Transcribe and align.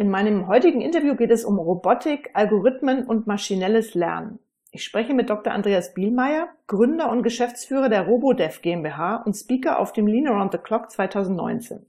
In 0.00 0.08
meinem 0.08 0.48
heutigen 0.48 0.80
Interview 0.80 1.14
geht 1.14 1.30
es 1.30 1.44
um 1.44 1.58
Robotik, 1.58 2.30
Algorithmen 2.32 3.04
und 3.04 3.26
maschinelles 3.26 3.92
Lernen. 3.92 4.38
Ich 4.70 4.82
spreche 4.82 5.12
mit 5.12 5.28
Dr. 5.28 5.52
Andreas 5.52 5.92
Bielmeier, 5.92 6.48
Gründer 6.68 7.10
und 7.10 7.22
Geschäftsführer 7.22 7.90
der 7.90 8.06
RoboDev 8.06 8.62
GmbH 8.62 9.16
und 9.16 9.34
Speaker 9.34 9.78
auf 9.78 9.92
dem 9.92 10.06
Lean 10.06 10.26
Around 10.26 10.52
the 10.52 10.58
Clock 10.58 10.90
2019. 10.90 11.84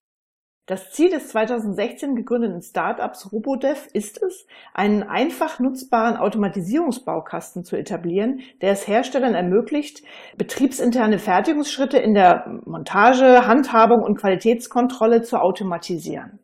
Das 0.66 0.92
Ziel 0.92 1.10
des 1.10 1.30
2016 1.30 2.18
gegründeten 2.18 2.62
Startups 2.62 3.32
RoboDev 3.32 3.88
ist 3.94 4.22
es, 4.22 4.46
einen 4.74 5.04
einfach 5.04 5.62
nutzbaren 5.62 6.18
Automatisierungsbaukasten 6.18 7.64
zu 7.64 7.78
etablieren, 7.78 8.42
der 8.62 8.74
es 8.74 8.90
Herstellern 8.90 9.36
ermöglicht, 9.36 10.04
betriebsinterne 10.36 11.18
Fertigungsschritte 11.18 11.98
in 11.98 12.14
der 12.14 12.60
Montage, 12.66 13.48
Handhabung 13.48 14.04
und 14.04 14.18
Qualitätskontrolle 14.18 15.22
zu 15.22 15.42
automatisieren. 15.42 16.40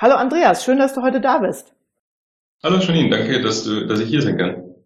Hallo 0.00 0.14
Andreas, 0.14 0.64
schön, 0.64 0.78
dass 0.78 0.94
du 0.94 1.02
heute 1.02 1.20
da 1.20 1.38
bist. 1.38 1.74
Hallo 2.62 2.78
Janine, 2.78 3.10
danke, 3.10 3.42
dass, 3.42 3.64
du, 3.64 3.84
dass 3.84 3.98
ich 3.98 4.08
hier 4.08 4.22
sein 4.22 4.38
kann. 4.38 4.76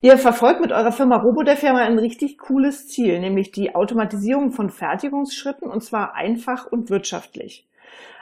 Ihr 0.00 0.18
verfolgt 0.18 0.60
mit 0.60 0.72
eurer 0.72 0.90
Firma 0.90 1.18
Robodev 1.18 1.62
ja 1.62 1.72
mal 1.72 1.84
ein 1.84 2.00
richtig 2.00 2.38
cooles 2.38 2.88
Ziel, 2.88 3.20
nämlich 3.20 3.52
die 3.52 3.76
Automatisierung 3.76 4.50
von 4.50 4.70
Fertigungsschritten 4.70 5.70
und 5.70 5.84
zwar 5.84 6.16
einfach 6.16 6.66
und 6.66 6.90
wirtschaftlich. 6.90 7.68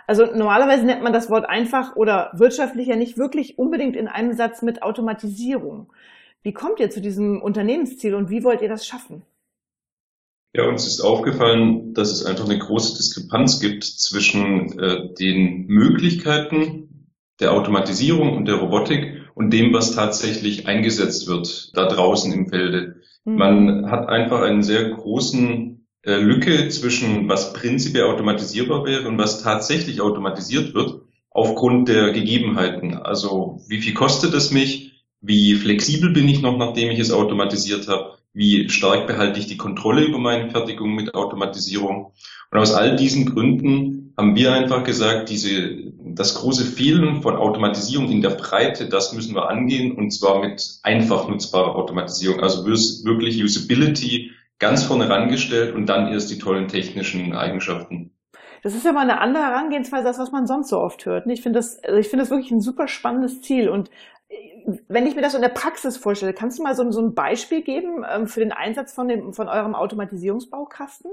Also 0.07 0.27
normalerweise 0.27 0.85
nennt 0.85 1.03
man 1.03 1.15
das 1.15 1.31
Wort 1.31 1.49
einfach 1.49 1.97
oder 1.97 2.31
wirtschaftlich 2.35 2.89
ja 2.89 2.97
nicht 2.97 3.17
wirklich 3.17 3.59
unbedingt 3.59 3.97
in 3.97 4.07
einem 4.07 4.35
Satz 4.35 4.61
mit 4.61 4.83
Automatisierung. 4.83 5.91
Wie 6.43 6.53
kommt 6.53 6.79
ihr 6.79 6.91
zu 6.91 7.01
diesem 7.01 7.41
Unternehmensziel 7.41 8.15
und 8.15 8.29
wie 8.29 8.45
wollt 8.45 8.61
ihr 8.61 8.69
das 8.69 8.87
schaffen? 8.87 9.23
Ja, 10.55 10.69
uns 10.69 10.87
ist 10.87 11.01
aufgefallen, 11.01 11.95
dass 11.95 12.11
es 12.11 12.27
einfach 12.27 12.45
eine 12.45 12.59
große 12.59 12.97
Diskrepanz 12.97 13.59
gibt 13.59 13.85
zwischen 13.85 14.79
äh, 14.79 15.15
den 15.19 15.67
Möglichkeiten 15.67 17.09
der 17.41 17.53
Automatisierung 17.53 18.37
und 18.37 18.47
der 18.47 18.57
Robotik 18.57 19.23
und 19.35 19.51
dem, 19.51 19.73
was 19.73 19.95
tatsächlich 19.95 20.67
eingesetzt 20.67 21.27
wird 21.27 21.71
da 21.75 21.87
draußen 21.87 22.33
im 22.33 22.49
Felde. 22.49 22.97
Mhm. 23.25 23.37
Man 23.37 23.91
hat 23.91 24.09
einfach 24.09 24.43
einen 24.43 24.63
sehr 24.63 24.91
großen 24.91 25.87
äh, 26.03 26.17
Lücke 26.17 26.69
zwischen 26.69 27.29
was 27.29 27.55
prinzipiell 27.55 28.05
automatisierbar 28.05 28.85
wäre 28.85 29.09
und 29.09 29.17
was 29.17 29.43
tatsächlich 29.43 30.03
automatisiert 30.03 30.75
wird 30.75 31.01
aufgrund 31.31 31.89
der 31.89 32.13
Gegebenheiten. 32.13 32.95
Also 32.95 33.63
wie 33.69 33.81
viel 33.81 33.95
kostet 33.95 34.35
es 34.35 34.51
mich? 34.51 34.93
Wie 35.23 35.55
flexibel 35.55 36.11
bin 36.11 36.29
ich 36.29 36.43
noch, 36.43 36.59
nachdem 36.59 36.91
ich 36.91 36.99
es 36.99 37.11
automatisiert 37.11 37.89
habe? 37.89 38.19
Wie 38.35 38.69
stark 38.69 39.07
behalte 39.07 39.39
ich 39.39 39.47
die 39.47 39.57
Kontrolle 39.57 40.05
über 40.05 40.19
meine 40.19 40.51
Fertigung 40.51 40.95
mit 40.95 41.15
Automatisierung. 41.15 42.13
Und 42.51 42.59
aus 42.59 42.73
all 42.73 42.97
diesen 42.97 43.27
Gründen 43.27 44.15
haben 44.17 44.37
wir 44.37 44.53
einfach 44.53 44.85
gesagt, 44.85 45.29
diese, 45.29 45.93
das 46.15 46.35
große 46.35 46.65
Fehlen 46.65 47.23
von 47.23 47.37
Automatisierung 47.37 48.11
in 48.11 48.23
der 48.23 48.31
Breite, 48.31 48.89
das 48.89 49.13
müssen 49.13 49.35
wir 49.35 49.49
angehen 49.49 49.93
und 49.93 50.11
zwar 50.11 50.41
mit 50.41 50.81
einfach 50.83 51.29
nutzbarer 51.29 51.77
Automatisierung. 51.77 52.41
Also 52.41 52.65
wirklich 52.67 53.43
Usability 53.43 54.33
ganz 54.59 54.85
vorne 54.85 55.09
rangestellt 55.09 55.75
und 55.75 55.87
dann 55.87 56.13
erst 56.13 56.31
die 56.31 56.39
tollen 56.39 56.69
technischen 56.69 57.35
Eigenschaften. 57.35 58.13
Das 58.63 58.75
ist 58.75 58.85
ja 58.85 58.93
mal 58.93 59.03
eine 59.03 59.21
andere 59.21 59.43
Herangehensweise, 59.43 60.09
als 60.09 60.19
was 60.19 60.33
man 60.33 60.47
sonst 60.47 60.69
so 60.69 60.79
oft 60.79 61.05
hört. 61.05 61.27
Ich 61.27 61.43
finde 61.43 61.59
das, 61.59 61.83
also 61.83 61.99
ich 61.99 62.09
finde 62.09 62.23
das 62.23 62.31
wirklich 62.31 62.51
ein 62.53 62.61
super 62.61 62.89
spannendes 62.89 63.43
Ziel 63.43 63.69
und 63.69 63.91
wenn 64.89 65.07
ich 65.07 65.15
mir 65.15 65.23
das 65.23 65.35
in 65.35 65.43
der 65.43 65.49
Praxis 65.49 65.97
vorstelle, 65.97 66.33
kannst 66.33 66.59
du 66.59 66.63
mal 66.63 66.75
so, 66.75 66.91
so 66.91 67.01
ein 67.01 67.15
Beispiel 67.15 67.63
geben 67.63 68.05
ähm, 68.09 68.27
für 68.27 68.41
den 68.41 68.53
Einsatz 68.53 68.93
von, 68.93 69.09
dem, 69.09 69.33
von 69.33 69.49
eurem 69.49 69.75
Automatisierungsbaukasten? 69.75 71.11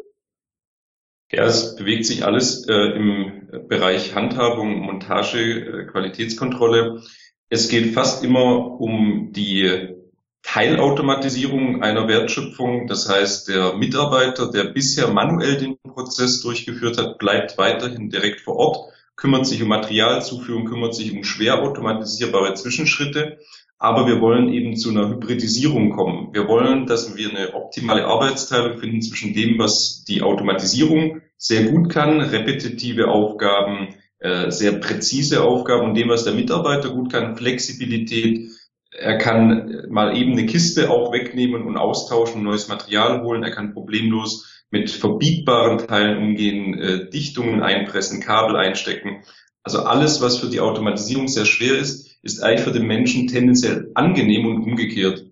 Ja, 1.31 1.43
es 1.43 1.75
bewegt 1.75 2.05
sich 2.05 2.25
alles 2.25 2.67
äh, 2.67 2.73
im 2.73 3.67
Bereich 3.67 4.15
Handhabung, 4.15 4.79
Montage, 4.79 5.39
äh, 5.39 5.85
Qualitätskontrolle. 5.85 7.01
Es 7.49 7.69
geht 7.69 7.93
fast 7.93 8.23
immer 8.23 8.79
um 8.79 9.31
die 9.31 9.95
Teilautomatisierung 10.43 11.83
einer 11.83 12.07
Wertschöpfung. 12.07 12.87
Das 12.87 13.09
heißt, 13.09 13.49
der 13.49 13.75
Mitarbeiter, 13.75 14.49
der 14.51 14.65
bisher 14.65 15.09
manuell 15.09 15.57
den 15.57 15.77
Prozess 15.83 16.41
durchgeführt 16.41 16.97
hat, 16.97 17.17
bleibt 17.17 17.57
weiterhin 17.57 18.09
direkt 18.09 18.41
vor 18.41 18.55
Ort 18.55 18.93
kümmert 19.19 19.45
sich 19.45 19.61
um 19.61 19.67
Materialzuführung, 19.67 20.65
kümmert 20.65 20.95
sich 20.95 21.11
um 21.11 21.23
schwer 21.23 21.61
automatisierbare 21.61 22.53
Zwischenschritte. 22.53 23.37
Aber 23.77 24.07
wir 24.07 24.19
wollen 24.19 24.51
eben 24.51 24.75
zu 24.75 24.89
einer 24.89 25.09
Hybridisierung 25.09 25.91
kommen. 25.91 26.33
Wir 26.33 26.47
wollen, 26.47 26.85
dass 26.85 27.15
wir 27.15 27.29
eine 27.29 27.53
optimale 27.53 28.05
Arbeitsteilung 28.05 28.77
finden 28.77 29.01
zwischen 29.01 29.33
dem, 29.33 29.57
was 29.57 30.03
die 30.05 30.21
Automatisierung 30.21 31.21
sehr 31.37 31.63
gut 31.63 31.89
kann, 31.89 32.19
repetitive 32.19 33.07
Aufgaben, 33.07 33.95
äh, 34.19 34.51
sehr 34.51 34.73
präzise 34.73 35.43
Aufgaben 35.43 35.89
und 35.89 35.95
dem, 35.95 36.09
was 36.09 36.25
der 36.25 36.33
Mitarbeiter 36.33 36.89
gut 36.89 37.11
kann, 37.11 37.37
Flexibilität. 37.37 38.49
Er 38.91 39.17
kann 39.17 39.85
mal 39.89 40.17
eben 40.17 40.31
eine 40.31 40.45
Kiste 40.45 40.89
auch 40.89 41.11
wegnehmen 41.11 41.63
und 41.63 41.77
austauschen, 41.77 42.43
neues 42.43 42.67
Material 42.67 43.21
holen. 43.21 43.43
Er 43.43 43.51
kann 43.51 43.73
problemlos 43.73 44.65
mit 44.71 44.89
verbiegbaren 44.89 45.79
Teilen 45.87 46.17
umgehen, 46.17 46.79
äh, 46.79 47.09
Dichtungen 47.09 47.61
einpressen, 47.61 48.21
Kabel 48.21 48.55
einstecken. 48.55 49.23
Also 49.63 49.79
alles, 49.79 50.21
was 50.21 50.37
für 50.37 50.49
die 50.49 50.59
Automatisierung 50.59 51.27
sehr 51.27 51.45
schwer 51.45 51.77
ist, 51.77 52.17
ist 52.23 52.41
eigentlich 52.41 52.61
für 52.61 52.71
den 52.71 52.87
Menschen 52.87 53.27
tendenziell 53.27 53.91
angenehm 53.93 54.45
und 54.45 54.63
umgekehrt. 54.63 55.25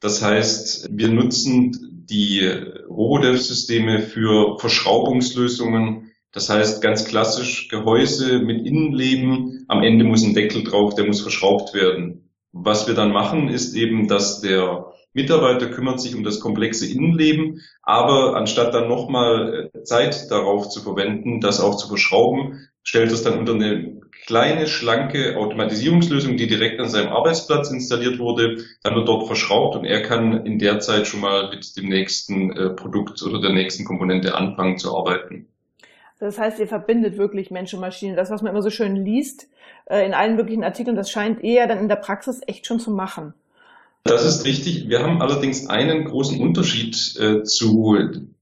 Das 0.00 0.22
heißt, 0.22 0.88
wir 0.90 1.08
nutzen 1.08 2.04
die 2.08 2.40
Robodev-Systeme 2.88 4.00
für 4.00 4.58
Verschraubungslösungen. 4.58 6.12
Das 6.32 6.48
heißt, 6.48 6.80
ganz 6.82 7.04
klassisch 7.04 7.68
Gehäuse 7.68 8.38
mit 8.38 8.64
Innenleben. 8.64 9.64
Am 9.68 9.82
Ende 9.82 10.04
muss 10.04 10.22
ein 10.22 10.34
Deckel 10.34 10.62
drauf, 10.62 10.94
der 10.94 11.06
muss 11.06 11.20
verschraubt 11.20 11.74
werden. 11.74 12.27
Was 12.52 12.86
wir 12.86 12.94
dann 12.94 13.12
machen, 13.12 13.48
ist 13.48 13.74
eben, 13.74 14.08
dass 14.08 14.40
der 14.40 14.92
Mitarbeiter 15.12 15.68
kümmert 15.68 16.00
sich 16.00 16.14
um 16.14 16.22
das 16.22 16.40
komplexe 16.40 16.86
Innenleben, 16.90 17.60
aber 17.82 18.36
anstatt 18.36 18.74
dann 18.74 18.88
nochmal 18.88 19.70
äh, 19.74 19.82
Zeit 19.82 20.30
darauf 20.30 20.68
zu 20.68 20.80
verwenden, 20.80 21.40
das 21.40 21.60
auch 21.60 21.76
zu 21.76 21.88
verschrauben, 21.88 22.68
stellt 22.82 23.10
es 23.10 23.22
dann 23.22 23.38
unter 23.38 23.54
eine 23.54 24.00
kleine, 24.26 24.66
schlanke 24.66 25.36
Automatisierungslösung, 25.36 26.36
die 26.36 26.46
direkt 26.46 26.80
an 26.80 26.88
seinem 26.88 27.08
Arbeitsplatz 27.08 27.70
installiert 27.70 28.18
wurde. 28.18 28.64
Dann 28.82 28.94
wird 28.94 29.08
dort 29.08 29.26
verschraubt 29.26 29.76
und 29.76 29.84
er 29.84 30.02
kann 30.02 30.44
in 30.46 30.58
der 30.58 30.80
Zeit 30.80 31.06
schon 31.06 31.20
mal 31.20 31.50
mit 31.50 31.76
dem 31.76 31.88
nächsten 31.88 32.52
äh, 32.52 32.70
Produkt 32.70 33.22
oder 33.22 33.40
der 33.40 33.52
nächsten 33.52 33.84
Komponente 33.84 34.34
anfangen 34.34 34.78
zu 34.78 34.96
arbeiten. 34.96 35.48
Das 36.18 36.38
heißt, 36.38 36.58
ihr 36.58 36.66
verbindet 36.66 37.16
wirklich 37.16 37.50
Mensch 37.50 37.72
und 37.74 37.80
Maschine. 37.80 38.16
Das, 38.16 38.30
was 38.30 38.42
man 38.42 38.52
immer 38.52 38.62
so 38.62 38.70
schön 38.70 38.96
liest 38.96 39.48
äh, 39.86 40.04
in 40.04 40.14
allen 40.14 40.36
möglichen 40.36 40.64
Artikeln, 40.64 40.96
das 40.96 41.10
scheint 41.10 41.44
eher 41.44 41.66
dann 41.66 41.78
in 41.78 41.88
der 41.88 41.96
Praxis 41.96 42.40
echt 42.46 42.66
schon 42.66 42.80
zu 42.80 42.90
machen. 42.90 43.34
Das 44.04 44.24
ist 44.24 44.44
richtig. 44.44 44.88
Wir 44.88 45.02
haben 45.02 45.20
allerdings 45.20 45.68
einen 45.68 46.04
großen 46.04 46.40
Unterschied 46.40 46.96
äh, 47.20 47.42
zu 47.42 47.94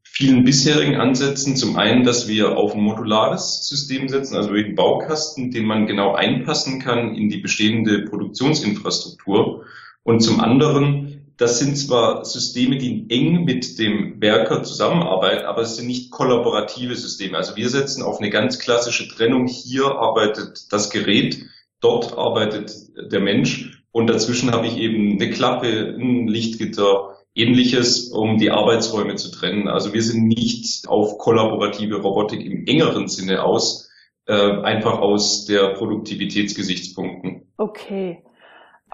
vielen 0.02 0.44
bisherigen 0.44 0.96
Ansätzen. 0.96 1.56
Zum 1.56 1.76
einen, 1.76 2.04
dass 2.04 2.28
wir 2.28 2.56
auf 2.56 2.74
ein 2.74 2.80
modulares 2.80 3.68
System 3.68 4.08
setzen, 4.08 4.36
also 4.36 4.50
einen 4.50 4.74
Baukasten, 4.74 5.50
den 5.50 5.66
man 5.66 5.86
genau 5.86 6.14
einpassen 6.14 6.80
kann 6.80 7.14
in 7.14 7.28
die 7.28 7.38
bestehende 7.38 8.04
Produktionsinfrastruktur. 8.04 9.64
Und 10.04 10.20
zum 10.20 10.40
anderen, 10.40 11.25
das 11.36 11.58
sind 11.58 11.76
zwar 11.76 12.24
Systeme, 12.24 12.78
die 12.78 13.06
eng 13.10 13.44
mit 13.44 13.78
dem 13.78 14.20
Werker 14.20 14.62
zusammenarbeiten, 14.62 15.44
aber 15.44 15.62
es 15.62 15.76
sind 15.76 15.86
nicht 15.86 16.10
kollaborative 16.10 16.94
Systeme. 16.94 17.36
Also 17.36 17.56
wir 17.56 17.68
setzen 17.68 18.02
auf 18.02 18.18
eine 18.18 18.30
ganz 18.30 18.58
klassische 18.58 19.08
Trennung. 19.08 19.46
Hier 19.46 19.84
arbeitet 19.84 20.72
das 20.72 20.90
Gerät, 20.90 21.44
dort 21.80 22.16
arbeitet 22.16 22.72
der 23.12 23.20
Mensch. 23.20 23.82
Und 23.92 24.08
dazwischen 24.08 24.52
habe 24.52 24.66
ich 24.66 24.78
eben 24.78 25.12
eine 25.12 25.30
Klappe, 25.30 25.96
ein 25.98 26.26
Lichtgitter, 26.26 27.16
ähnliches, 27.34 28.10
um 28.10 28.38
die 28.38 28.50
Arbeitsräume 28.50 29.16
zu 29.16 29.30
trennen. 29.30 29.68
Also 29.68 29.92
wir 29.92 30.02
sind 30.02 30.26
nicht 30.26 30.88
auf 30.88 31.18
kollaborative 31.18 32.00
Robotik 32.00 32.40
im 32.44 32.66
engeren 32.66 33.08
Sinne 33.08 33.44
aus, 33.44 33.90
äh, 34.26 34.32
einfach 34.32 34.98
aus 34.98 35.44
der 35.44 35.74
Produktivitätsgesichtspunkten. 35.74 37.52
Okay. 37.58 38.22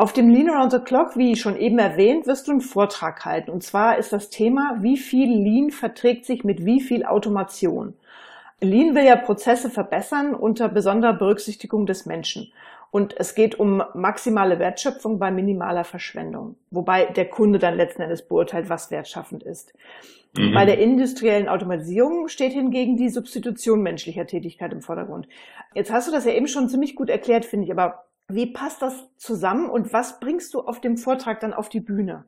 Auf 0.02 0.12
dem 0.12 0.30
Lean 0.30 0.50
Around 0.50 0.72
the 0.72 0.78
Clock, 0.80 1.16
wie 1.16 1.36
schon 1.36 1.56
eben 1.56 1.78
erwähnt, 1.78 2.26
wirst 2.26 2.48
du 2.48 2.50
einen 2.50 2.60
Vortrag 2.60 3.24
halten. 3.24 3.52
Und 3.52 3.62
zwar 3.62 3.98
ist 3.98 4.12
das 4.12 4.30
Thema, 4.30 4.78
wie 4.80 4.96
viel 4.96 5.30
Lean 5.30 5.70
verträgt 5.70 6.24
sich 6.24 6.42
mit 6.42 6.66
wie 6.66 6.80
viel 6.80 7.04
Automation. 7.04 7.94
Lean 8.60 8.96
will 8.96 9.04
ja 9.04 9.14
Prozesse 9.14 9.70
verbessern 9.70 10.34
unter 10.34 10.68
besonderer 10.68 11.12
Berücksichtigung 11.12 11.86
des 11.86 12.04
Menschen. 12.04 12.52
Und 12.90 13.14
es 13.16 13.36
geht 13.36 13.60
um 13.60 13.80
maximale 13.94 14.58
Wertschöpfung 14.58 15.20
bei 15.20 15.30
minimaler 15.30 15.84
Verschwendung, 15.84 16.56
wobei 16.72 17.04
der 17.04 17.26
Kunde 17.26 17.60
dann 17.60 17.76
letzten 17.76 18.02
Endes 18.02 18.26
beurteilt, 18.26 18.68
was 18.68 18.90
wertschaffend 18.90 19.44
ist. 19.44 19.72
Mhm. 20.36 20.52
Bei 20.52 20.64
der 20.64 20.78
industriellen 20.78 21.48
Automatisierung 21.48 22.26
steht 22.26 22.54
hingegen 22.54 22.96
die 22.96 23.08
Substitution 23.08 23.82
menschlicher 23.82 24.26
Tätigkeit 24.26 24.72
im 24.72 24.82
Vordergrund. 24.82 25.28
Jetzt 25.74 25.92
hast 25.92 26.08
du 26.08 26.12
das 26.12 26.24
ja 26.24 26.32
eben 26.32 26.48
schon 26.48 26.68
ziemlich 26.68 26.96
gut 26.96 27.08
erklärt, 27.08 27.44
finde 27.44 27.66
ich, 27.66 27.70
aber 27.70 28.06
wie 28.28 28.46
passt 28.46 28.82
das 28.82 28.94
zusammen 29.16 29.68
und 29.68 29.92
was 29.92 30.20
bringst 30.20 30.54
du 30.54 30.60
auf 30.60 30.80
dem 30.80 30.96
Vortrag 30.96 31.40
dann 31.40 31.52
auf 31.52 31.68
die 31.68 31.80
Bühne? 31.80 32.24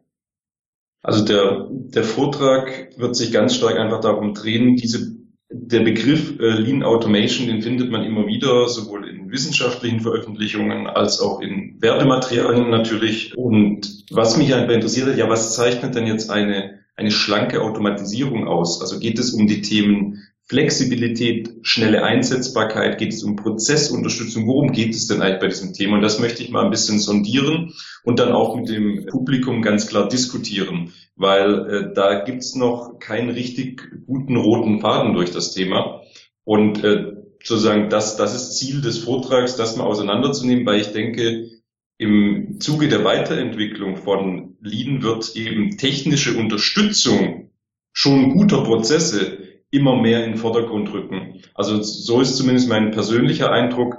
Also 1.03 1.25
der, 1.25 1.69
der 1.71 2.05
Vortrag 2.05 2.99
wird 2.99 3.15
sich 3.15 3.33
ganz 3.33 3.55
stark 3.55 3.79
einfach 3.79 4.01
darum 4.01 4.33
drehen, 4.33 4.77
diese 4.77 5.15
der 5.51 5.81
Begriff 5.81 6.39
äh, 6.41 6.51
Lean 6.51 6.83
Automation, 6.83 7.47
den 7.47 7.63
findet 7.63 7.91
man 7.91 8.03
immer 8.03 8.27
wieder, 8.27 8.69
sowohl 8.69 9.09
in 9.09 9.31
wissenschaftlichen 9.31 10.01
Veröffentlichungen 10.01 10.87
als 10.87 11.21
auch 11.21 11.41
in 11.41 11.77
Werbematerialien 11.81 12.71
natürlich. 12.71 13.37
Und 13.37 14.05
was 14.11 14.37
mich 14.37 14.55
einfach 14.55 14.75
interessiert 14.75 15.17
ja, 15.17 15.29
was 15.29 15.55
zeichnet 15.55 15.95
denn 15.95 16.07
jetzt 16.07 16.31
eine, 16.31 16.81
eine 16.97 17.11
schlanke 17.11 17.63
Automatisierung 17.63 18.49
aus? 18.49 18.81
Also 18.81 18.99
geht 18.99 19.19
es 19.19 19.33
um 19.33 19.47
die 19.47 19.63
Themen 19.63 20.23
Flexibilität, 20.47 21.51
schnelle 21.63 22.05
Einsetzbarkeit, 22.05 22.99
geht 22.99 23.15
es 23.15 23.23
um 23.23 23.37
Prozessunterstützung, 23.37 24.47
worum 24.47 24.73
geht 24.73 24.95
es 24.95 25.07
denn 25.07 25.23
eigentlich 25.23 25.41
bei 25.41 25.49
diesem 25.49 25.73
Thema? 25.73 25.97
Und 25.97 26.03
das 26.03 26.21
möchte 26.21 26.43
ich 26.43 26.51
mal 26.51 26.65
ein 26.65 26.71
bisschen 26.71 26.99
sondieren 26.99 27.73
und 28.05 28.19
dann 28.19 28.33
auch 28.33 28.55
mit 28.55 28.69
dem 28.69 29.07
Publikum 29.07 29.63
ganz 29.63 29.87
klar 29.87 30.07
diskutieren, 30.07 30.93
weil 31.17 31.71
äh, 31.71 31.95
da 31.95 32.25
gibt's 32.25 32.55
noch 32.55 32.99
keinen 32.99 33.31
richtig 33.31 33.91
guten 34.07 34.37
roten 34.37 34.81
Faden 34.81 35.15
durch 35.15 35.31
das 35.31 35.53
Thema. 35.53 36.03
Und 36.45 36.85
äh, 36.85 37.15
sozusagen 37.43 37.89
das, 37.89 38.19
das 38.19 38.35
ist 38.35 38.59
Ziel 38.59 38.83
des 38.83 38.99
Vortrags, 38.99 39.57
das 39.57 39.77
mal 39.77 39.85
auseinanderzunehmen, 39.85 40.67
weil 40.67 40.81
ich 40.81 40.93
denke, 40.93 41.49
im 41.97 42.61
Zuge 42.61 42.89
der 42.89 43.05
Weiterentwicklung 43.05 43.97
von 43.97 44.57
Lean 44.61 45.03
wird 45.03 45.37
eben 45.37 45.79
technische 45.79 46.37
Unterstützung 46.37 47.51
schon 47.93 48.31
guter 48.31 48.63
Prozesse 48.65 49.39
immer 49.75 50.01
mehr 50.01 50.25
in 50.25 50.33
den 50.33 50.39
Vordergrund 50.39 50.93
rücken. 50.93 51.43
Also 51.55 51.83
so 51.83 52.21
ist 52.21 52.37
zumindest 52.37 52.69
mein 52.69 52.93
persönlicher 52.93 53.51
Eindruck. 53.51 53.99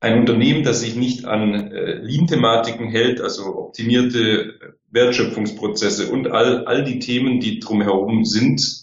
Ein 0.00 0.20
Unternehmen, 0.20 0.64
das 0.64 0.80
sich 0.80 0.96
nicht 0.96 1.26
an 1.26 1.72
äh, 1.72 1.94
Lean-Thematiken 1.94 2.88
hält, 2.88 3.20
also 3.20 3.56
optimierte 3.56 4.74
Wertschöpfungsprozesse 4.90 6.10
und 6.10 6.30
all, 6.30 6.66
all 6.66 6.84
die 6.84 6.98
Themen, 6.98 7.40
die 7.40 7.60
drumherum 7.60 8.24
sind, 8.24 8.82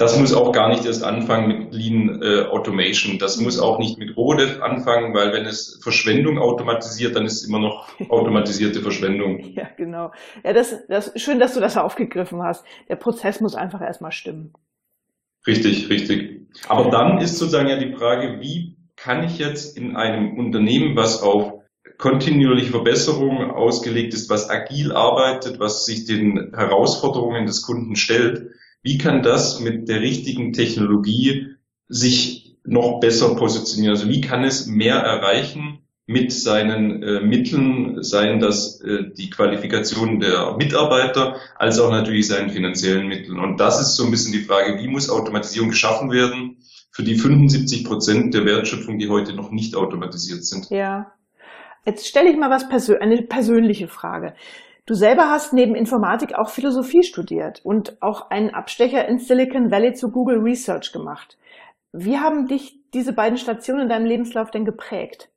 das 0.00 0.18
muss 0.18 0.32
auch 0.32 0.52
gar 0.52 0.70
nicht 0.70 0.86
erst 0.86 1.04
anfangen 1.04 1.48
mit 1.48 1.74
Lean 1.74 2.22
äh, 2.22 2.46
Automation. 2.46 3.18
Das 3.18 3.38
muss 3.38 3.60
auch 3.60 3.78
nicht 3.78 3.98
mit 3.98 4.16
Rohdev 4.16 4.62
anfangen, 4.62 5.14
weil 5.14 5.34
wenn 5.34 5.44
es 5.44 5.78
Verschwendung 5.82 6.38
automatisiert, 6.38 7.16
dann 7.16 7.26
ist 7.26 7.42
es 7.42 7.46
immer 7.46 7.58
noch 7.58 7.86
automatisierte 8.08 8.80
Verschwendung. 8.80 9.52
Ja, 9.52 9.68
genau. 9.76 10.10
Ja, 10.42 10.54
das, 10.54 10.74
das 10.88 11.12
schön, 11.16 11.38
dass 11.38 11.52
du 11.52 11.60
das 11.60 11.76
aufgegriffen 11.76 12.42
hast. 12.42 12.64
Der 12.88 12.96
Prozess 12.96 13.42
muss 13.42 13.54
einfach 13.54 13.82
erstmal 13.82 14.10
stimmen. 14.10 14.54
Richtig, 15.46 15.88
richtig. 15.88 16.46
Aber 16.68 16.90
dann 16.90 17.18
ist 17.18 17.38
sozusagen 17.38 17.68
ja 17.68 17.78
die 17.78 17.92
Frage, 17.92 18.40
wie 18.40 18.76
kann 18.96 19.24
ich 19.24 19.38
jetzt 19.38 19.76
in 19.76 19.96
einem 19.96 20.38
Unternehmen, 20.38 20.96
was 20.96 21.22
auf 21.22 21.60
kontinuierliche 21.96 22.70
Verbesserung 22.70 23.50
ausgelegt 23.50 24.14
ist, 24.14 24.30
was 24.30 24.48
agil 24.50 24.92
arbeitet, 24.92 25.60
was 25.60 25.84
sich 25.84 26.06
den 26.06 26.52
Herausforderungen 26.54 27.46
des 27.46 27.62
Kunden 27.62 27.96
stellt, 27.96 28.50
wie 28.82 28.98
kann 28.98 29.22
das 29.22 29.60
mit 29.60 29.88
der 29.88 30.00
richtigen 30.00 30.52
Technologie 30.52 31.56
sich 31.88 32.56
noch 32.64 33.00
besser 33.00 33.34
positionieren? 33.36 33.94
Also 33.94 34.08
wie 34.08 34.20
kann 34.20 34.44
es 34.44 34.66
mehr 34.66 34.96
erreichen 34.96 35.80
mit 36.10 36.32
seinen 36.32 37.04
äh, 37.04 37.20
Mitteln, 37.20 38.02
seien 38.02 38.40
das 38.40 38.80
äh, 38.80 39.12
die 39.16 39.30
Qualifikation 39.30 40.18
der 40.18 40.56
Mitarbeiter, 40.56 41.36
als 41.54 41.78
auch 41.78 41.92
natürlich 41.92 42.26
seinen 42.26 42.50
finanziellen 42.50 43.06
Mitteln. 43.06 43.38
Und 43.38 43.60
das 43.60 43.80
ist 43.80 43.94
so 43.94 44.04
ein 44.04 44.10
bisschen 44.10 44.32
die 44.32 44.42
Frage, 44.42 44.82
wie 44.82 44.88
muss 44.88 45.08
Automatisierung 45.08 45.68
geschaffen 45.68 46.10
werden 46.10 46.56
für 46.90 47.04
die 47.04 47.14
75 47.14 47.84
Prozent 47.84 48.34
der 48.34 48.44
Wertschöpfung, 48.44 48.98
die 48.98 49.08
heute 49.08 49.34
noch 49.34 49.52
nicht 49.52 49.76
automatisiert 49.76 50.44
sind. 50.44 50.68
Ja. 50.70 51.12
Jetzt 51.86 52.08
stelle 52.08 52.28
ich 52.28 52.36
mal 52.36 52.50
was 52.50 52.68
persö 52.68 52.98
eine 52.98 53.22
persönliche 53.22 53.86
Frage. 53.86 54.34
Du 54.86 54.94
selber 54.94 55.30
hast 55.30 55.52
neben 55.52 55.76
Informatik 55.76 56.34
auch 56.34 56.50
Philosophie 56.50 57.04
studiert 57.04 57.60
und 57.62 58.02
auch 58.02 58.30
einen 58.30 58.50
Abstecher 58.50 59.06
in 59.06 59.20
Silicon 59.20 59.70
Valley 59.70 59.94
zu 59.94 60.10
Google 60.10 60.38
Research 60.38 60.90
gemacht. 60.92 61.38
Wie 61.92 62.18
haben 62.18 62.48
dich 62.48 62.80
diese 62.94 63.12
beiden 63.12 63.38
Stationen 63.38 63.82
in 63.82 63.88
deinem 63.88 64.06
Lebenslauf 64.06 64.50
denn 64.50 64.64
geprägt? 64.64 65.28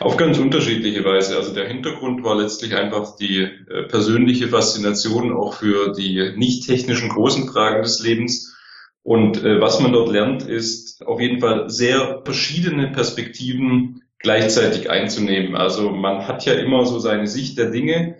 Auf 0.00 0.16
ganz 0.16 0.38
unterschiedliche 0.38 1.04
Weise. 1.04 1.36
Also 1.36 1.52
der 1.52 1.66
Hintergrund 1.66 2.22
war 2.22 2.36
letztlich 2.36 2.76
einfach 2.76 3.16
die 3.16 3.40
äh, 3.40 3.82
persönliche 3.88 4.48
Faszination 4.48 5.32
auch 5.32 5.54
für 5.54 5.92
die 5.92 6.34
nicht 6.36 6.66
technischen 6.66 7.08
großen 7.08 7.48
Fragen 7.48 7.82
des 7.82 8.00
Lebens. 8.00 8.56
Und 9.02 9.42
äh, 9.42 9.60
was 9.60 9.80
man 9.80 9.92
dort 9.92 10.08
lernt, 10.08 10.42
ist 10.42 11.04
auf 11.04 11.20
jeden 11.20 11.40
Fall 11.40 11.68
sehr 11.68 12.22
verschiedene 12.24 12.92
Perspektiven 12.92 14.02
gleichzeitig 14.20 14.88
einzunehmen. 14.88 15.56
Also 15.56 15.90
man 15.90 16.28
hat 16.28 16.44
ja 16.44 16.52
immer 16.52 16.86
so 16.86 17.00
seine 17.00 17.26
Sicht 17.26 17.58
der 17.58 17.70
Dinge. 17.70 18.16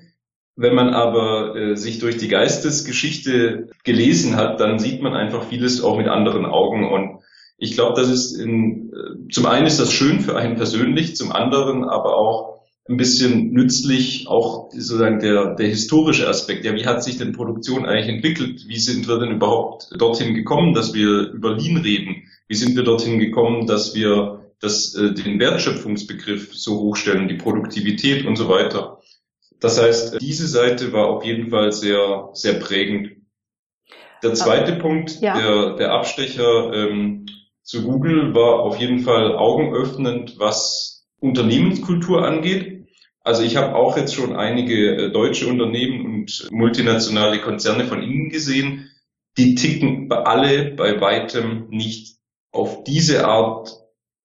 Wenn 0.57 0.75
man 0.75 0.91
aber 0.91 1.55
äh, 1.55 1.77
sich 1.77 2.01
durch 2.01 2.17
die 2.17 2.29
Geistesgeschichte 2.29 3.69
gelesen 3.85 4.35
hat, 4.35 4.59
dann 4.59 4.81
sieht 4.81 5.01
man 5.01 5.15
einfach 5.15 5.45
vieles 5.45 5.81
auch 5.85 5.97
mit 5.97 6.09
anderen 6.09 6.45
Augen. 6.45 6.91
Und 6.91 7.21
ich 7.59 7.73
glaube, 7.73 8.01
das 8.01 8.09
ist 8.09 8.33
in, 8.33 8.93
äh, 8.93 9.31
zum 9.31 9.47
einen 9.47 9.67
ist 9.67 9.81
das 9.81 9.93
schön 9.93 10.21
für 10.21 10.37
einen 10.37 10.57
persönlich, 10.57 11.17
zum 11.17 11.33
anderen 11.33 11.85
aber 11.85 12.17
auch 12.17 12.59
ein 12.89 12.97
bisschen 12.97 13.53
nützlich, 13.53 14.29
auch 14.29 14.71
sozusagen 14.73 15.19
der, 15.19 15.55
der 15.57 15.67
historische 15.67 16.27
Aspekt. 16.27 16.65
Ja, 16.65 16.75
wie 16.75 16.87
hat 16.87 17.05
sich 17.05 17.19
denn 17.19 17.33
Produktion 17.33 17.85
eigentlich 17.85 18.09
entwickelt? 18.09 18.67
Wie 18.67 18.79
sind 18.79 19.07
wir 19.09 19.19
denn 19.19 19.33
überhaupt 19.33 19.91
dorthin 19.99 20.35
gekommen, 20.35 20.73
dass 20.73 20.95
wir 20.95 21.31
über 21.33 21.55
Lean 21.55 21.79
reden? 21.79 22.23
Wie 22.47 22.55
sind 22.55 22.77
wir 22.77 22.85
dorthin 22.85 23.19
gekommen, 23.19 23.67
dass 23.67 23.95
wir 23.95 24.53
das, 24.61 24.95
äh, 24.95 25.13
den 25.13 25.39
Wertschöpfungsbegriff 25.39 26.55
so 26.55 26.81
hochstellen, 26.81 27.29
die 27.29 27.35
Produktivität 27.35 28.25
und 28.25 28.37
so 28.37 28.49
weiter? 28.49 29.01
Das 29.61 29.83
heißt, 29.83 30.23
diese 30.23 30.47
Seite 30.47 30.93
war 30.93 31.09
auf 31.09 31.25
jeden 31.25 31.51
Fall 31.51 31.73
sehr, 31.73 32.31
sehr 32.33 32.55
prägend. 32.55 33.17
Der 34.23 34.35
zweite 34.35 34.73
Aber, 34.73 34.83
Punkt, 34.83 35.21
ja. 35.21 35.37
der, 35.39 35.77
der 35.77 35.93
Abstecher, 35.93 36.73
ähm, 36.73 37.27
zu 37.69 37.83
Google 37.83 38.35
war 38.35 38.61
auf 38.61 38.81
jeden 38.81 39.01
Fall 39.01 39.37
augenöffnend, 39.37 40.39
was 40.39 41.07
Unternehmenskultur 41.21 42.25
angeht. 42.25 42.87
Also 43.21 43.43
ich 43.43 43.57
habe 43.57 43.75
auch 43.75 43.99
jetzt 43.99 44.15
schon 44.15 44.35
einige 44.35 44.97
äh, 44.97 45.13
deutsche 45.13 45.47
Unternehmen 45.47 46.07
und 46.07 46.49
multinationale 46.51 47.43
Konzerne 47.43 47.85
von 47.85 48.03
Ihnen 48.03 48.31
gesehen. 48.31 48.89
Die 49.37 49.55
ticken 49.55 50.11
alle 50.11 50.73
bei 50.77 50.99
weitem 50.99 51.69
nicht 51.69 52.17
auf 52.53 52.85
diese 52.85 53.29
Art, 53.29 53.71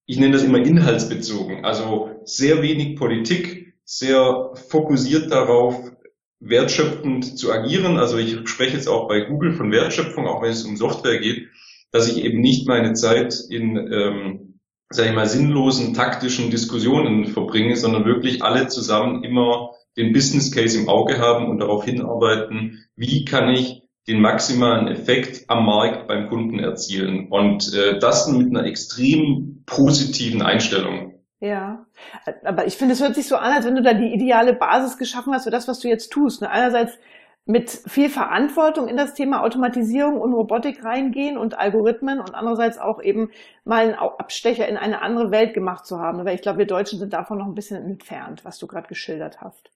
ich 0.05 0.17
nenne 0.17 0.31
das 0.31 0.43
immer 0.43 0.59
inhaltsbezogen, 0.59 1.65
also 1.65 2.11
sehr 2.23 2.61
wenig 2.61 2.95
Politik, 2.95 3.73
sehr 3.83 4.51
fokussiert 4.69 5.33
darauf, 5.33 5.91
wertschöpfend 6.39 7.37
zu 7.37 7.51
agieren. 7.51 7.97
Also 7.97 8.17
ich 8.17 8.47
spreche 8.47 8.77
jetzt 8.77 8.87
auch 8.87 9.09
bei 9.09 9.19
Google 9.19 9.51
von 9.51 9.69
Wertschöpfung, 9.69 10.27
auch 10.27 10.41
wenn 10.41 10.51
es 10.51 10.63
um 10.63 10.77
Software 10.77 11.19
geht 11.19 11.49
dass 11.93 12.11
ich 12.11 12.25
eben 12.25 12.41
nicht 12.41 12.67
meine 12.67 12.93
Zeit 12.93 13.35
in, 13.49 13.77
ähm, 13.77 14.59
sage 14.89 15.09
ich 15.09 15.15
mal, 15.15 15.27
sinnlosen 15.27 15.93
taktischen 15.93 16.49
Diskussionen 16.49 17.27
verbringe, 17.27 17.75
sondern 17.75 18.03
wirklich 18.03 18.43
alle 18.43 18.67
zusammen 18.67 19.23
immer 19.23 19.71
den 19.95 20.11
Business 20.11 20.51
Case 20.51 20.77
im 20.77 20.89
Auge 20.89 21.19
haben 21.19 21.49
und 21.49 21.59
darauf 21.59 21.85
hinarbeiten, 21.85 22.83
wie 22.95 23.23
kann 23.25 23.49
ich 23.49 23.83
den 24.07 24.21
maximalen 24.21 24.87
Effekt 24.87 25.45
am 25.47 25.65
Markt 25.65 26.07
beim 26.07 26.27
Kunden 26.27 26.59
erzielen. 26.59 27.27
Und 27.29 27.73
äh, 27.73 27.99
das 27.99 28.27
mit 28.27 28.49
einer 28.49 28.65
extrem 28.65 29.63
positiven 29.65 30.41
Einstellung. 30.41 31.13
Ja, 31.39 31.85
aber 32.43 32.65
ich 32.65 32.75
finde, 32.75 32.93
es 32.93 33.01
hört 33.01 33.15
sich 33.15 33.27
so 33.27 33.35
an, 33.35 33.53
als 33.53 33.65
wenn 33.65 33.75
du 33.75 33.81
da 33.81 33.93
die 33.93 34.13
ideale 34.13 34.53
Basis 34.53 34.97
geschaffen 34.97 35.33
hast 35.33 35.43
für 35.43 35.51
das, 35.51 35.67
was 35.67 35.79
du 35.79 35.87
jetzt 35.87 36.09
tust. 36.09 36.41
Ne? 36.41 36.49
Einerseits 36.49 36.97
mit 37.45 37.69
viel 37.69 38.09
Verantwortung 38.09 38.87
in 38.87 38.95
das 38.95 39.15
Thema 39.15 39.43
Automatisierung 39.43 40.21
und 40.21 40.33
Robotik 40.33 40.83
reingehen 40.83 41.37
und 41.37 41.57
Algorithmen 41.57 42.19
und 42.19 42.35
andererseits 42.35 42.77
auch 42.77 43.01
eben 43.01 43.31
mal 43.65 43.83
einen 43.83 43.95
Abstecher 43.95 44.67
in 44.67 44.77
eine 44.77 45.01
andere 45.01 45.29
Welt 45.31 45.53
gemacht 45.53 45.85
zu 45.85 45.99
haben. 45.99 46.23
Weil 46.23 46.35
ich 46.35 46.41
glaube, 46.41 46.59
wir 46.59 46.67
Deutschen 46.67 46.99
sind 46.99 47.11
davon 47.11 47.39
noch 47.39 47.45
ein 47.45 47.55
bisschen 47.55 47.83
entfernt, 47.83 48.45
was 48.45 48.59
du 48.59 48.67
gerade 48.67 48.87
geschildert 48.87 49.41
hast. 49.41 49.71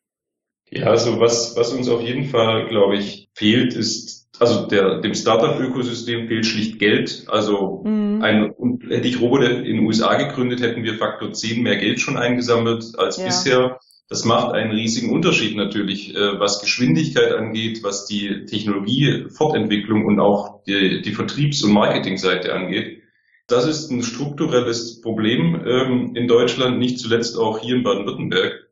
Ja, 0.69 0.87
also 0.87 1.19
was, 1.19 1.55
was 1.55 1.73
uns 1.73 1.89
auf 1.89 2.01
jeden 2.01 2.25
Fall, 2.25 2.67
glaube 2.67 2.97
ich, 2.97 3.29
fehlt, 3.33 3.73
ist, 3.73 4.27
also 4.39 4.67
der, 4.67 4.99
dem 4.99 5.13
Startup-Ökosystem 5.13 6.27
fehlt 6.27 6.45
schlicht 6.45 6.79
Geld. 6.79 7.25
Also 7.27 7.83
mhm. 7.85 8.21
ein, 8.21 8.53
hätte 8.89 9.07
ich 9.07 9.21
Roboter 9.21 9.49
in 9.49 9.77
den 9.77 9.85
USA 9.85 10.15
gegründet, 10.15 10.61
hätten 10.61 10.83
wir 10.83 10.95
Faktor 10.95 11.33
10 11.33 11.63
mehr 11.63 11.77
Geld 11.77 11.99
schon 11.99 12.17
eingesammelt 12.17 12.97
als 12.97 13.17
ja. 13.17 13.25
bisher. 13.25 13.79
Das 14.09 14.23
macht 14.23 14.53
einen 14.53 14.71
riesigen 14.71 15.11
Unterschied 15.11 15.57
natürlich, 15.57 16.15
äh, 16.15 16.39
was 16.39 16.61
Geschwindigkeit 16.61 17.33
angeht, 17.33 17.83
was 17.83 18.05
die 18.05 18.45
Technologiefortentwicklung 18.45 20.05
und 20.05 20.19
auch 20.19 20.63
die, 20.63 21.01
die 21.01 21.11
Vertriebs- 21.11 21.63
und 21.63 21.73
Marketingseite 21.73 22.53
angeht. 22.53 23.01
Das 23.47 23.65
ist 23.65 23.91
ein 23.91 24.03
strukturelles 24.03 25.01
Problem 25.01 25.61
ähm, 25.65 26.15
in 26.15 26.27
Deutschland, 26.27 26.79
nicht 26.79 26.99
zuletzt 26.99 27.37
auch 27.37 27.59
hier 27.59 27.75
in 27.75 27.83
Baden-Württemberg. 27.83 28.67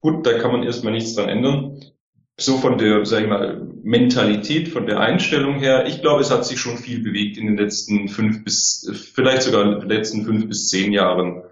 Gut, 0.00 0.24
da 0.24 0.38
kann 0.38 0.52
man 0.52 0.62
erstmal 0.62 0.92
nichts 0.92 1.14
dran 1.14 1.28
ändern. 1.28 1.84
So 2.38 2.58
von 2.58 2.78
der, 2.78 3.04
sag 3.06 3.22
ich 3.22 3.28
mal, 3.28 3.66
Mentalität, 3.82 4.68
von 4.68 4.86
der 4.86 5.00
Einstellung 5.00 5.58
her, 5.58 5.86
ich 5.86 6.00
glaube, 6.00 6.20
es 6.20 6.30
hat 6.30 6.44
sich 6.44 6.60
schon 6.60 6.76
viel 6.76 7.00
bewegt 7.02 7.38
in 7.38 7.46
den 7.46 7.56
letzten 7.56 8.08
fünf 8.08 8.44
bis, 8.44 9.10
vielleicht 9.14 9.42
sogar 9.42 9.64
in 9.64 9.80
den 9.80 9.88
letzten 9.88 10.24
fünf 10.24 10.46
bis 10.46 10.68
zehn 10.68 10.92
Jahren. 10.92 11.42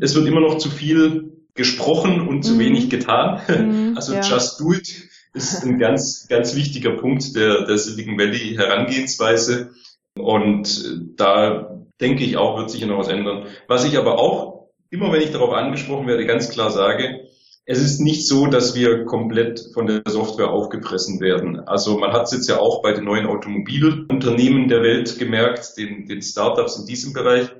Es 0.00 0.14
wird 0.14 0.26
immer 0.26 0.40
noch 0.40 0.58
zu 0.58 0.68
viel 0.68 1.35
gesprochen 1.56 2.28
und 2.28 2.42
zu 2.42 2.54
mhm. 2.54 2.58
wenig 2.58 2.90
getan. 2.90 3.40
Mhm, 3.48 3.92
also 3.96 4.14
ja. 4.14 4.20
just 4.20 4.60
do 4.60 4.72
it 4.72 5.08
ist 5.36 5.64
ein 5.64 5.78
ganz, 5.78 6.26
ganz 6.28 6.56
wichtiger 6.56 6.96
Punkt 6.96 7.36
der, 7.36 7.66
der 7.66 7.76
Silicon 7.76 8.18
Valley 8.18 8.54
Herangehensweise. 8.56 9.70
Und 10.18 11.02
da 11.16 11.76
denke 12.00 12.24
ich 12.24 12.36
auch, 12.38 12.58
wird 12.58 12.70
sich 12.70 12.84
noch 12.86 12.98
was 12.98 13.08
ändern. 13.08 13.46
Was 13.68 13.84
ich 13.84 13.98
aber 13.98 14.18
auch, 14.18 14.70
immer 14.90 15.12
wenn 15.12 15.20
ich 15.20 15.32
darauf 15.32 15.52
angesprochen 15.52 16.06
werde, 16.06 16.24
ganz 16.24 16.48
klar 16.48 16.70
sage, 16.70 17.26
es 17.66 17.82
ist 17.82 18.00
nicht 18.00 18.26
so, 18.26 18.46
dass 18.46 18.76
wir 18.76 19.04
komplett 19.04 19.60
von 19.74 19.86
der 19.86 20.02
Software 20.06 20.50
aufgepressen 20.50 21.20
werden. 21.20 21.58
Also 21.66 21.98
man 21.98 22.12
hat 22.12 22.24
es 22.24 22.32
jetzt 22.32 22.48
ja 22.48 22.58
auch 22.58 22.80
bei 22.80 22.92
den 22.92 23.04
neuen 23.04 23.26
Automobilunternehmen 23.26 24.68
der 24.68 24.82
Welt 24.82 25.18
gemerkt, 25.18 25.76
den, 25.76 26.06
den 26.06 26.22
Startups 26.22 26.78
in 26.78 26.86
diesem 26.86 27.12
Bereich. 27.12 27.50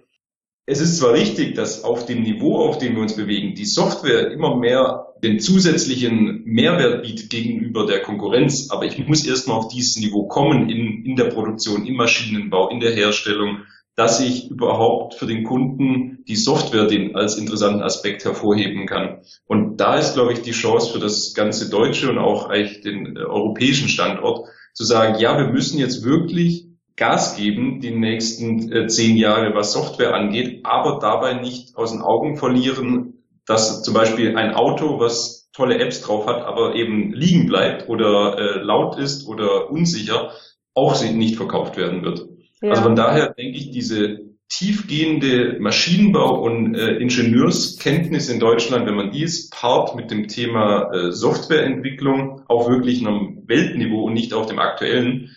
Es 0.68 0.80
ist 0.80 0.98
zwar 0.98 1.12
richtig, 1.12 1.54
dass 1.54 1.84
auf 1.84 2.06
dem 2.06 2.24
Niveau, 2.24 2.56
auf 2.56 2.78
dem 2.78 2.96
wir 2.96 3.02
uns 3.02 3.14
bewegen, 3.14 3.54
die 3.54 3.64
Software 3.64 4.32
immer 4.32 4.56
mehr 4.56 5.14
den 5.22 5.38
zusätzlichen 5.38 6.42
Mehrwert 6.44 7.04
bietet 7.04 7.30
gegenüber 7.30 7.86
der 7.86 8.02
Konkurrenz, 8.02 8.68
aber 8.70 8.84
ich 8.84 8.98
muss 9.06 9.24
erstmal 9.24 9.58
auf 9.58 9.68
dieses 9.68 9.96
Niveau 9.96 10.26
kommen 10.26 10.68
in, 10.68 11.04
in 11.04 11.14
der 11.14 11.26
Produktion, 11.26 11.86
im 11.86 11.94
Maschinenbau, 11.94 12.68
in 12.70 12.80
der 12.80 12.92
Herstellung, 12.92 13.58
dass 13.94 14.20
ich 14.20 14.50
überhaupt 14.50 15.14
für 15.14 15.26
den 15.26 15.44
Kunden 15.44 16.24
die 16.26 16.36
Software 16.36 16.86
den 16.86 17.14
als 17.14 17.38
interessanten 17.38 17.82
Aspekt 17.82 18.24
hervorheben 18.24 18.86
kann. 18.86 19.20
Und 19.46 19.76
da 19.76 19.96
ist, 19.96 20.14
glaube 20.14 20.32
ich, 20.32 20.42
die 20.42 20.50
Chance 20.50 20.92
für 20.92 20.98
das 20.98 21.32
ganze 21.32 21.70
deutsche 21.70 22.10
und 22.10 22.18
auch 22.18 22.50
eigentlich 22.50 22.80
den 22.80 23.16
äh, 23.16 23.20
europäischen 23.20 23.88
Standort 23.88 24.48
zu 24.74 24.84
sagen, 24.84 25.18
ja, 25.20 25.38
wir 25.38 25.46
müssen 25.46 25.78
jetzt 25.78 26.04
wirklich 26.04 26.65
Gas 26.96 27.36
geben 27.36 27.80
die 27.80 27.90
nächsten 27.90 28.72
äh, 28.72 28.86
zehn 28.86 29.16
Jahre, 29.16 29.54
was 29.54 29.72
Software 29.72 30.14
angeht, 30.14 30.60
aber 30.64 30.98
dabei 30.98 31.34
nicht 31.34 31.76
aus 31.76 31.92
den 31.92 32.00
Augen 32.00 32.36
verlieren, 32.36 33.22
dass 33.46 33.82
zum 33.82 33.94
Beispiel 33.94 34.36
ein 34.36 34.54
Auto, 34.54 34.98
was 34.98 35.50
tolle 35.52 35.78
Apps 35.78 36.00
drauf 36.02 36.26
hat, 36.26 36.42
aber 36.42 36.74
eben 36.74 37.12
liegen 37.12 37.46
bleibt 37.46 37.88
oder 37.88 38.38
äh, 38.38 38.62
laut 38.62 38.98
ist 38.98 39.26
oder 39.26 39.70
unsicher, 39.70 40.32
auch 40.74 41.02
nicht 41.02 41.36
verkauft 41.36 41.76
werden 41.76 42.02
wird. 42.02 42.26
Ja. 42.60 42.70
Also 42.70 42.82
von 42.82 42.96
daher 42.96 43.32
denke 43.32 43.56
ich, 43.58 43.70
diese 43.70 44.18
tiefgehende 44.48 45.58
Maschinenbau- 45.58 46.40
und 46.40 46.74
äh, 46.74 46.96
Ingenieurskenntnis 46.96 48.28
in 48.28 48.38
Deutschland, 48.38 48.86
wenn 48.86 48.94
man 48.94 49.10
dies 49.10 49.50
paart 49.50 49.96
mit 49.96 50.10
dem 50.10 50.28
Thema 50.28 50.92
äh, 50.92 51.12
Softwareentwicklung 51.12 52.42
auf 52.46 52.68
wirklich 52.68 53.00
einem 53.00 53.42
Weltniveau 53.46 54.04
und 54.04 54.14
nicht 54.14 54.34
auf 54.34 54.46
dem 54.46 54.58
aktuellen, 54.58 55.34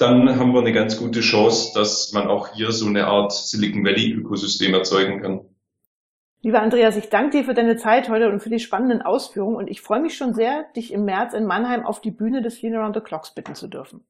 dann 0.00 0.38
haben 0.38 0.52
wir 0.54 0.60
eine 0.60 0.72
ganz 0.72 0.96
gute 0.96 1.20
Chance, 1.20 1.72
dass 1.74 2.12
man 2.12 2.28
auch 2.28 2.54
hier 2.54 2.72
so 2.72 2.86
eine 2.86 3.06
Art 3.06 3.32
Silicon 3.32 3.84
Valley 3.84 4.12
Ökosystem 4.12 4.72
erzeugen 4.74 5.20
kann. 5.20 5.40
Lieber 6.42 6.62
Andreas, 6.62 6.96
ich 6.96 7.10
danke 7.10 7.38
dir 7.38 7.44
für 7.44 7.52
deine 7.52 7.76
Zeit 7.76 8.08
heute 8.08 8.30
und 8.30 8.40
für 8.40 8.48
die 8.48 8.60
spannenden 8.60 9.02
Ausführungen 9.02 9.56
und 9.56 9.68
ich 9.68 9.82
freue 9.82 10.00
mich 10.00 10.16
schon 10.16 10.32
sehr, 10.32 10.64
dich 10.74 10.90
im 10.90 11.04
März 11.04 11.34
in 11.34 11.44
Mannheim 11.44 11.84
auf 11.84 12.00
die 12.00 12.10
Bühne 12.10 12.40
des 12.40 12.62
Lean 12.62 12.74
Around 12.74 12.94
the 12.94 13.02
Clocks 13.02 13.34
bitten 13.34 13.54
zu 13.54 13.68
dürfen. 13.68 14.06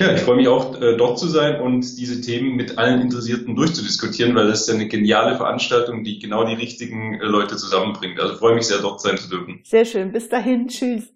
Ja, 0.00 0.12
ich 0.12 0.22
freue 0.22 0.36
mich 0.36 0.48
auch, 0.48 0.80
äh, 0.80 0.96
dort 0.96 1.20
zu 1.20 1.28
sein 1.28 1.60
und 1.60 1.82
diese 1.98 2.20
Themen 2.20 2.56
mit 2.56 2.78
allen 2.78 3.00
Interessierten 3.00 3.54
durchzudiskutieren, 3.54 4.34
weil 4.34 4.48
das 4.48 4.62
ist 4.62 4.68
ja 4.68 4.74
eine 4.74 4.88
geniale 4.88 5.36
Veranstaltung, 5.36 6.02
die 6.02 6.18
genau 6.18 6.44
die 6.44 6.54
richtigen 6.54 7.20
äh, 7.20 7.24
Leute 7.26 7.56
zusammenbringt. 7.56 8.18
Also 8.18 8.34
freue 8.36 8.56
mich 8.56 8.66
sehr, 8.66 8.78
dort 8.78 9.00
sein 9.00 9.18
zu 9.18 9.28
dürfen. 9.28 9.60
Sehr 9.62 9.84
schön. 9.84 10.10
Bis 10.10 10.28
dahin. 10.28 10.66
Tschüss. 10.66 11.13